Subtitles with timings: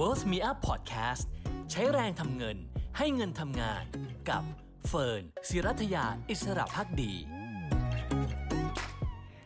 [0.00, 1.24] Worth Me Up Podcast
[1.70, 2.56] ใช้แรงทำเงิน
[2.98, 3.84] ให้เงินทำงาน
[4.28, 4.42] กับ
[4.88, 7.12] เฟิร์นศิรัทยาอิสระพักดี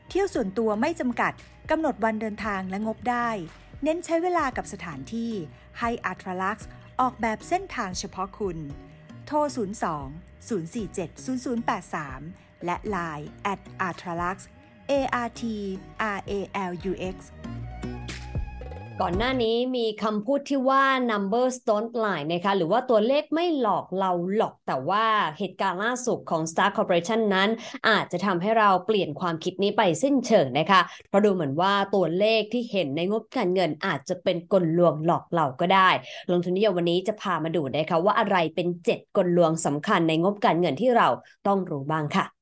[0.09, 1.33] เที่ยวส่วนตัวไม่จำกัด
[1.71, 3.29] กำหนดวันเดินทางและงบได้
[3.83, 5.33] เน้นใช้เวลากับสถานที่
[5.81, 6.69] ให้อัตรลักซ์
[7.01, 8.59] ออกแบบเส้นทางเฉพาะคุณ
[9.27, 11.09] โทร 02 047
[11.75, 14.39] 0083 และ Line at a t r a l u x
[14.91, 14.93] A
[15.27, 15.43] R T
[16.17, 16.33] R A
[16.71, 17.17] L U X
[19.03, 25.07] ก่อนหน้านี้มีคำพูดที่ว่า numbers don't lie นะคะหรือว่าตัวเลขไม่หลอกเราหลอกแต่ว่า
[25.39, 27.49] เหตุการณ์ล่าสุดของ Star Corporation นั้น
[27.89, 35.91] อาจจะทำให้เราเปลี่ยนความคิดนี้ไปสิ้นเชิงนะคะเพราะดูเหมือนว่าตัวเลขที่เห็นในงบการเงินอาจจะเป็นกลลวงหลอกเราก็ได้
[36.31, 41.09] ลงทุนนิยมวันนี้จะพามาดูนะคะว่าอะไรเป็น 7 กลลวงสำคัญในงบการเงินที่เรา
[41.47, 42.34] ต้องรู้บ้างค่ะ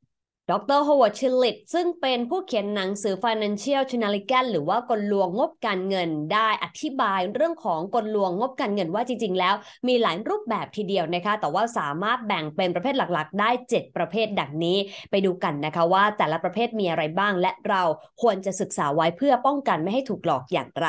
[0.53, 9.55] ดรโฮวาร์ดชิลิทซึ่งเป็นผู้เขียนหนังสือ Financial c h a n a l i g a n หรือว่ากลลวงงบการเงินได้อธิบายเรื่องของกลลวงงบการเงินว่าจริง ๆ แล้ว
[9.89, 14.79] มีหลายรูปแบบทีเดียวนะคะ แต่ว่าสามารถแบ่งเป็นประเภทหลักๆ ได้ 7 ประเภทดังนี้
[15.11, 17.83] ไปดูกันนะคะว่าแต่ละประเภทมีอะไรบ้างและเรา
[18.23, 20.89] ควรจะศึกษาไว้เพื่อป้องกันไม่ให้ถูกหลอกอย่างไร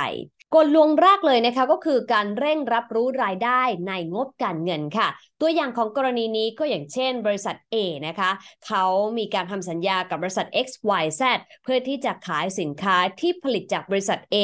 [0.55, 5.07] กลลวงแรกเลยนะคะก็คือการเร่งรับรู้รายได้ในงบการเงินค่ะ
[5.41, 7.75] ตัวอย่างของกรณีนี้ก็อย่างเช่น บริษัท A
[8.07, 8.31] นะคะ
[8.67, 8.85] เขา
[9.17, 11.21] มีการทำสัญญากับบริษัท XYZ
[11.63, 14.35] เพื่อที่จะขายสินค้าที่ผลิตจากบริษัท A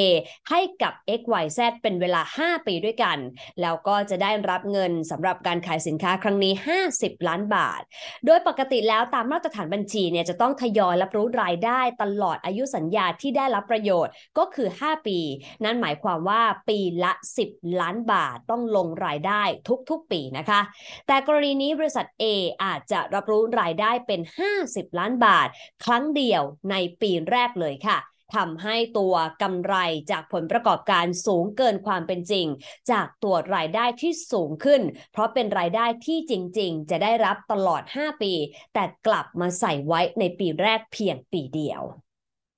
[0.49, 3.17] ให้กับ XYZ เป็นเวลา 5 ปีด้วยกัน
[3.61, 6.53] แล้วก็จะได้รับเงินสำหรับการขายสินค้าครั้งนี้
[6.89, 7.81] 50 ล้านบาท
[8.25, 15.19] โดยปกติแล้วตามมาตรฐานบัญชีเนี่ยจะต้องทยอยรับรู้รายได้ตลอดอายุสัญญาที่ได้รับประโยชน์ก็คือ 5 ปี
[15.65, 17.11] นั่นหมายความว่าปีละ
[17.45, 19.43] 10 ล้านบาทต้องลงรายได้
[19.89, 20.61] ทุกๆปีนะคะ
[21.07, 22.23] แต่กรณีนี้บริษัท A
[22.63, 24.21] อาจจะรับรู้รายได้เป็น
[24.59, 25.47] 50 ล้านบาท
[25.85, 26.41] ครั้งเดียว
[26.71, 27.99] ในปีแรกเลยค่ะ
[28.37, 29.75] ทำให้ตัวกำไร
[30.11, 32.47] จากผลประกอบการสูงเกินความเป็นจริง
[32.91, 38.33] จากตัวรายได้ที่สูงขึ้น เพราะเป็นรายได้ที่จริง ๆ จะได้รับตลอด 5 ปี
[38.73, 41.83] แต่กลับมาใส่ไว้ในปีแรกเพียงปีเดียว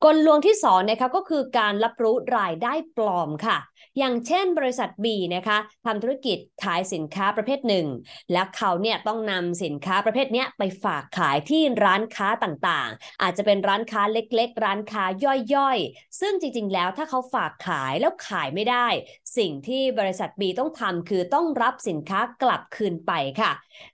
[0.06, 3.58] กลลวงที่2นะคะก็คือการรับรู้รายได้ปลอมค่ะ
[3.98, 7.88] อย่างเช่นบริษัท B นะคะทำธุรกิจขายสินค้าประเภทหนึ่ง
[8.34, 15.04] และเขาเนี่ยต้องนำสินค้าประเภทนี้ไปฝากขายที่ร้านค้าต่างๆ อาจจะเป็นร้านค้าเล็กๆ ร้านค้า
[15.56, 18.88] ย่อยๆ ซึ่งจริงๆแล้วถ้าเขาฝากขายแล้วขายไม่ได้
[19.38, 23.52] สิ่งที่บริษัท B ต้องทำคือต้องรับสินค้ากลับคืนไปค่ะ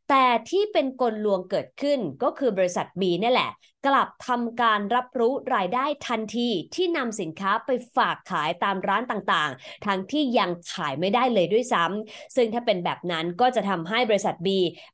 [0.10, 3.52] แต่ที่เป็นกลลวงเกิดขึ้นก็คือบริษัท B นี่แหละ
[3.86, 14.48] กลับทำการรับรู้รายได้ทันทีที่นำสินค้าไปฝากขายตามร้านต่างๆ ทั้งที่ยังขายไม่ได้เลยด้วยซ้ำซึ่งถ้าเป็นแบบนั้นก็จะทำให้บริษัท B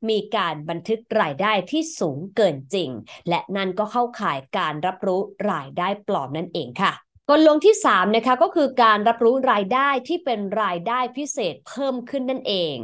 [0.08, 2.90] มีการบันทึกรายได้ที่สูงเกินจริง
[3.28, 5.20] และนั่นก็เข้าข่ายการรับรู้
[5.50, 6.92] รายได้ปลอมนั่นเองค่ะ
[7.30, 12.74] กลลวงที่3นะคะก็คือการรับรู้รายได้ที่เป็นรายได้พิเศษเพิ่มขึ้นนั่นเอง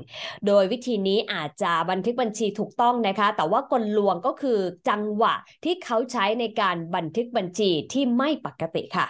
[0.47, 4.59] โดยวิธีนี้อาจจะบันทึกบัญชีถูกต้องนะคะ แต่ว่ากลลวงก็คือ
[4.89, 5.35] จังหวะ
[5.65, 9.07] ที่เขาใช้ในการบันทึกบัญชีที่ไม่ปกติค่ะ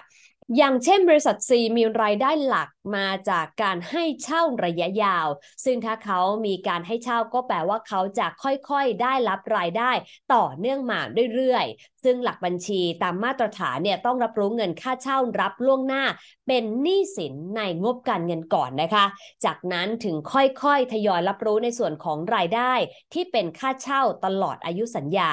[0.56, 5.28] อย่างเช่นบริษัท C มีรายได้หลักมาจากการให้เช่าระยะยาว
[5.64, 9.90] ซึ่งถ้าเขามีการให้เช่าก็แปลว่าเขาจะค่อยๆได้รับรายได้
[10.34, 11.00] ต่อเนื่องมา
[11.34, 16.04] เรื่อยๆ ซึ่งหลักบัญชีตามมาตรฐานเนี่ยต้องรับรู้เงินค่าเช่ารับล่วงหน้า
[16.46, 19.04] เป็นหนี้สินในงบการเงินก่อนนะคะ
[19.44, 22.72] จากนั้นถึงค่อยๆ ทยอยรับรู้ในส่วนของรายได้
[23.12, 25.32] ที่เป็นค่าเช่าตลอดอายุสัญญา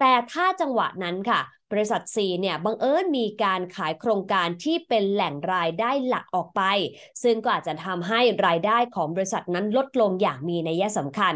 [0.00, 1.40] แต่ถ้าจังหวะนั้นค่ะ
[1.72, 6.62] บริษัท C เนี่ยบังเอิญมีการขายโครงการที่เป็นแหล่งรายได้หลักออกไป
[7.22, 11.34] ซึ่งก็อาจจะทำให้รายได้ของบริษัทนั้นลดลงอย่างมีนัยสำคัญ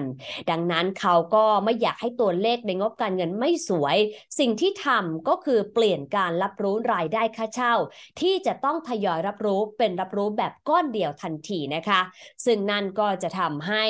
[0.50, 3.96] ดังนั้นเขาก็ไม่อยากให้ตัวเลขในงบการเงินไม่สวย
[4.38, 7.74] สิ่งที่ทำก็คือเปลี่ยนการรับรู้รายได้ค่าเช่า
[8.20, 12.00] ที่จะต้องทยอยรับรู้เป็นรับรู้แบบก้อนเดียวทันทีนะคะ
[12.44, 13.84] ซึ่งนั่นก็จะทำให้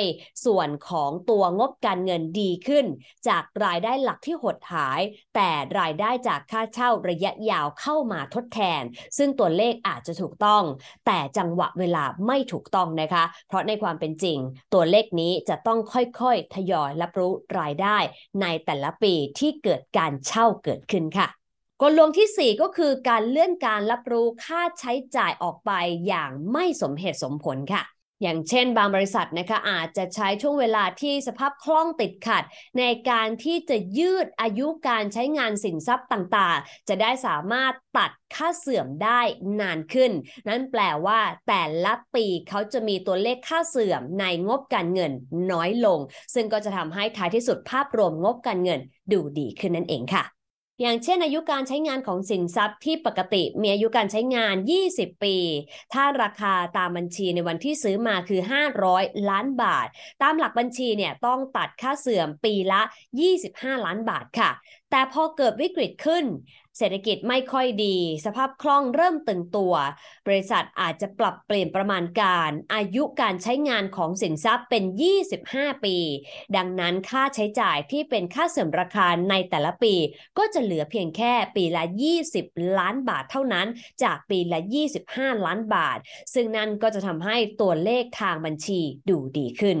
[0.45, 2.85] ส่วนของตัวงบการเงินดีขึ้น
[3.27, 5.01] จากรายได้หลักที่หดหาย
[5.35, 8.83] แต่รายได้จากากค่าเช่าระยะยาวเข้ามาทดแทน
[9.17, 10.63] ซึ่งตัวเลขอาจจะถูกต้อง
[11.05, 14.37] แต่จังหวะเวลาไม่ถูกต้องนะคะ เพราะในความเป็นจริง
[14.73, 17.97] ตัวเลขนี้จะต้องค่อยๆ ทยอยรับรู้รายได้
[18.41, 21.27] ในแต่ละปีที่เกิดการเช่าเกิดขึ้นค่ะ
[21.81, 25.71] กลลวงที่ 4 ก็คือการเลื่อนการรับรู้ค่าใช้จ่ายออกไป
[26.07, 27.83] อย่างไม่สมเหตุสมผลค่ะ
[28.21, 32.43] อย่างเช่นบางบริษัทนะคะอาจจะใช้ช่วงเวลาที่สภาพคล่องติดขัด
[32.79, 39.21] ในการที่จะยืดอายุการใช้งานสินทรัพย์ต่างๆ จะได้สามารถตัดค่าเสื่อมได้
[39.59, 40.11] นานขึ้น
[40.47, 45.11] นั่นแปลว่าแต่ละปีเขาจะมีตัวเลขค่าเสื่อมในงบการเงิน
[45.51, 45.99] น้อยลง
[46.33, 48.79] ซึ่งก็จะทำให้ท้ายที่สุดภาพรวมงบการเงิน
[49.11, 50.34] ดูดีขึ้นนั่นเองค่ะ
[50.81, 54.55] อย่างเช่นอายุการใช้งานของสินทรัพย์ที่ปกติมีอายุการใช้งาน
[54.87, 55.37] 20 ปี
[55.93, 58.41] ถ้าราคาตามบัญชีในวันที่ซื้อมาคือ
[58.81, 59.87] 500 ล้านบาท
[60.23, 62.81] ตามหลักบัญชีเนี่ยต้องตัดค่าเสื่อมปีละ
[63.31, 64.51] 25 ล้านบาทค่ะ
[64.95, 66.25] แต่พอเกิดวิกฤตขึ้น
[66.77, 69.73] เศรษฐกิจไม่ค่อยดี สภาพคล่องเริ่มตึงตัว
[70.27, 74.83] บริษัทอาจจะปรับเปลี่ยนประมาณการ อายุการใช้งานของสินทรัพย์เป็น
[75.33, 75.97] 25 ปี
[76.55, 79.93] ดังนั้นค่าใช้จ่ายที่เป็นค่าเสริมราคาในแต่ละปี
[80.37, 81.83] ก็จะเหลือเพียงแค่ปีละ
[82.31, 83.67] 20 ล้านบาทเท่านั้น
[84.03, 84.59] จากปีละ
[85.01, 85.97] 25 ล้านบาท
[86.33, 89.79] ซึ่งนั่นก็จะทำให้ตัวเลขทางบัญชีดูดีขึ้น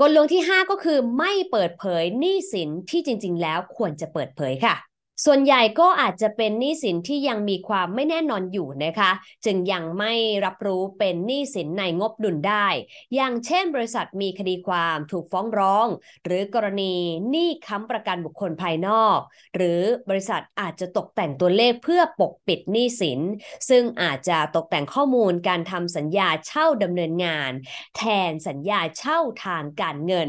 [0.00, 4.74] กลลวงที่ 5 ก็คือไม่เปิดเผยหนี้สินที่จริง ๆ แล้วควรจะเปิดเผยค่ะ
[5.24, 9.10] ส่วนใหญ่ก็อาจจะเป็นหนี้สินที่ยังมีความไม่แน่นอนอยู่นะคะ
[9.44, 10.12] จึงยังไม่
[10.44, 12.66] รับรู้เป็นหนี้สินในงบดุลได้
[13.14, 15.86] อย่างเช่น บริษัทมีคดีความถูกฟ้องร้อง
[16.24, 16.94] หรือกรณี
[17.30, 19.18] หนี้ค้ำประกันบุคคลภายนอก
[19.56, 23.20] หรือบริษัทอาจจะตกแต่งตัวเลขเพื่อปกปิดหนี้สิน
[23.68, 27.50] ซึ่งอาจจะตกแต่งข้อมูลการทำสัญญาเช่าดำเนินงาน
[27.96, 30.28] แทนสัญญาเช่าทางการเงิน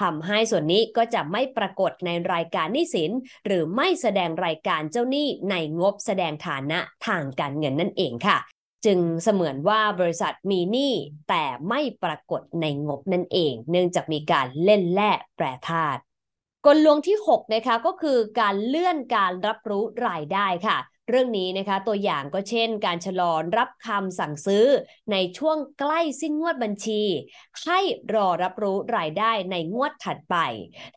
[0.00, 3.10] ทำให้ส่วนนี้ก็จะไม่ปรากฏในรายการหนี้สิน
[3.46, 8.38] หรือไม่แสดงรายการเจ้าหนี้ในงบแสดงฐานะทางการเงินนั่นเองค่ะ
[8.84, 10.92] จึงเสมือนว่าบริษัทมีหนี้
[11.28, 16.00] แต่ไม่ปรากฏในงบนั่นเอง เนื่องจากมีการเล่นแร่แปรธาตุ
[16.66, 20.78] กลลวงที่ 6 นะคะก็คือการเลื่อนการรับรู้รายได้ค่ะ
[21.08, 24.66] เรื่องนี้นะคะตัวอย่างก็เช่น การชะลอรับคำสั่งซื้อ
[25.12, 27.02] ในช่วงใกล้สิ้นงวดบัญชี
[27.64, 27.78] ให้
[28.14, 30.36] รอรับรู้รายได้ในงวดถัดไป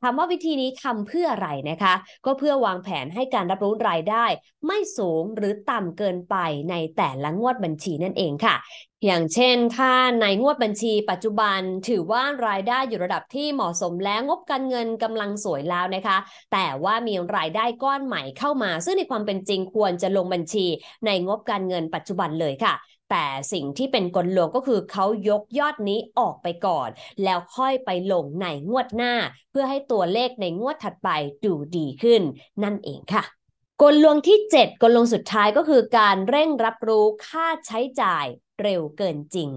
[0.01, 1.94] ถามว่าวิธีนี้ทำเพื่ออะไรนะคะ
[2.25, 4.25] ก็เพื่อวางแผนให้การรับรู้รายได้
[4.65, 6.36] ไม่สูงหรือต่ำเกินไป
[6.69, 8.56] ในแต่ละงวดบัญชีนั่นเองค่ะ
[9.05, 9.91] อย่างเช่น ถ้า
[10.21, 16.17] ในงวดบัญชีปัจจุบันถือว่ารายได้อยู่ระดับที่เหมาะสมแล้วงบการเงินกำลังสวยแล้วนะคะ
[16.53, 20.65] แต่ว่ามีรายได้ก้อนใหม่เข้ามา ซึ่งในความเป็นจริงควรจะลงบัญชี
[21.05, 22.73] ในงบการเงินปัจจุบันเลยค่ะ
[23.11, 26.89] แต่สิ่งที่เป็นกลลวงก็คือเขายกยอดนี้ออกไปก่อน
[27.23, 29.13] แล้วค่อยไปลงในงวดหน้า
[29.51, 31.09] เพื่อให้ตัวเลขในงวดถัดไป
[31.45, 32.21] ดูดีขึ้น
[32.63, 33.37] นั่นเองค่ะ
[33.83, 38.25] กลลวงที่ 7 กลลวงสุดท้ายก็คือการเร่งรับรู้ค่าใช้จ่าย
[38.62, 39.50] เร็วเกินจริง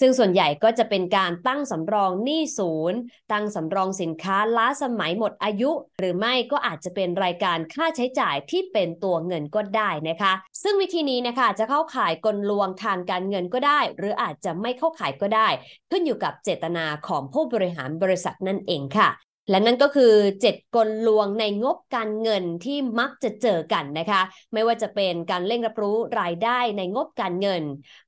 [0.00, 2.98] ซึ่งส่วนใหญ่ก็จะเป็นการตั้งสำรองหนี้ศูนย์
[3.32, 15.48] ตั้งสำรองสินค้าล้าสมัยหมดอายุ หรือไม่ก็อาจจะเป็นรายการค่าใช้จ่ายที่เป็นตัวเงินก็ได้นะคะ ซึ่งวิธีนี้นะคะจะเข้าข่ายกลลวงทางการเงินก็ได้ หรืออาจจะไม่เข้าข่ายก็ได้
[15.90, 19.10] ขึ้นอยู่กับเจตนาของผู้บริหารบริษัทนั่นเองค่ะ
[19.50, 27.62] และนั่นก็คือ 7 กลลวงในงบการเงินที่มักจะเจอกันนะคะ ไม่ว่าจะเป็นการเร่งรับรู้รายได้ในงบการเงิน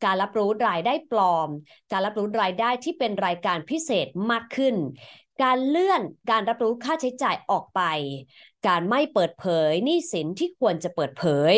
[0.05, 1.49] การรับรู้รายได้ปลอม
[1.93, 4.77] การรับรู้รายได้ที่เป็นรายการพิเศษมากขึ้น
[5.43, 7.81] การเลื่อนการรับรู้ค่าใช้จ่ายออกไป
[8.67, 11.53] การไม่เปิดเผยหนี้สินที่ควรจะเปิดเผย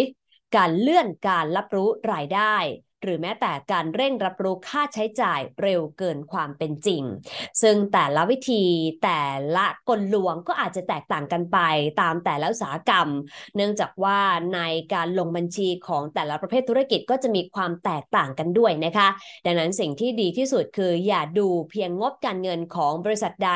[0.56, 2.56] การเลื่อนการรับรู้รายได้
[3.02, 7.02] หรือแม้แต่การเร่งรับรู้ค่าใช้จ่ายเร็วเกินความเป็นจริง
[7.62, 8.64] ซึ่งแต่ละวิธี
[9.04, 9.22] แต่
[9.56, 11.58] ละกลลวงก็อาจจะแตกต่างกันไป
[12.00, 13.08] ตามแต่ละอุตสาหกรรม
[13.56, 14.18] เนื่องจากว่า
[14.54, 14.60] ใน
[14.94, 19.08] การลงบัญชีของแต่ละประเภทธุรกิจก็จะมีความแตกต่างกันด้วยนะคะ
[19.46, 23.52] ดังนั้นสิ่งที่ดีที่สุดคืออย่าดูเพียงงบการเงินของบริษัทใด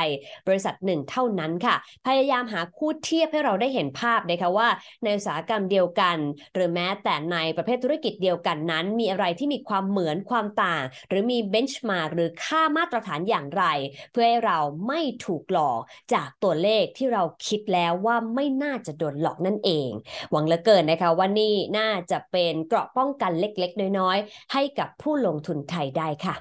[0.48, 1.74] บริษัทหนึ่งเท่านั้นค่ะ
[2.06, 4.68] พยายามหาคู่เทียบให้เราได้เห็นภาพนะคะว่า
[5.02, 6.16] ในอุตสาหกรรมเดียวกัน
[6.54, 13.64] หรือแม้แต่ในประเภทธุรกิจเดียวกันนั้น มีอะไรที่มีความเหมือนความต่าง หรือมีเบนช์มาร์กหรือค่ามาตรฐานอย่างไร
[14.12, 15.80] เพื่อให้เราไม่ถูกหลอก
[16.14, 19.90] จากตัวเลขที่เราคิดแล้วว่าไม่น่าจะโดนหลอกนั่นเอง
[20.30, 26.34] หวังเหลือเกินนะคะว่านี่น่าจะเป็นเกราะป้องกันเล็กๆ น้อยๆ ให้กับผู้ลงทุนไทยได้ค่ะ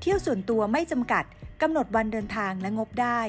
[0.00, 1.24] เที่ยวส่วนตัวไม่จำกัด
[1.62, 3.20] กำหนดวันเดินทางและงบได้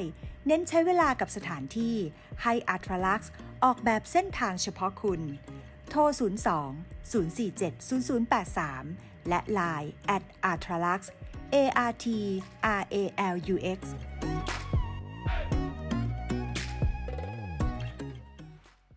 [0.46, 1.96] เน้นใช้เวลากับสถานที่
[2.42, 3.30] ให้อัตลักษณ์
[3.64, 5.20] ออกแบบเส้นทางเฉพาะคุณ
[5.90, 6.20] โทร 02
[7.12, 7.72] 047
[8.50, 11.00] 0083 และ Line at artralux
[11.54, 11.56] A
[11.90, 12.06] R T
[12.80, 13.02] R A
[13.34, 13.80] L U X